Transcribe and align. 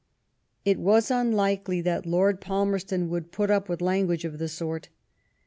It 0.65 0.79
was 0.79 1.11
unlikely 1.11 1.79
that 1.81 2.07
Lord 2.07 2.41
Falmerston 2.41 3.07
would 3.09 3.31
put 3.31 3.51
up 3.51 3.69
with 3.69 3.81
language 3.81 4.25
of 4.25 4.39
the 4.39 4.47
sort. 4.49 4.89